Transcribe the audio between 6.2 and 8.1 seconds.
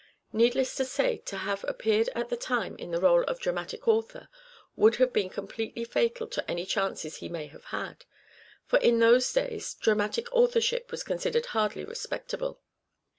to any chances he may have had: